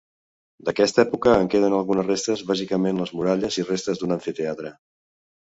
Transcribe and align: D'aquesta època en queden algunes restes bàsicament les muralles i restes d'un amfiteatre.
D'aquesta 0.69 1.03
època 1.03 1.33
en 1.41 1.49
queden 1.55 1.75
algunes 1.79 2.07
restes 2.07 2.41
bàsicament 2.53 3.03
les 3.03 3.13
muralles 3.19 3.61
i 3.61 3.67
restes 3.69 4.03
d'un 4.03 4.19
amfiteatre. 4.19 4.75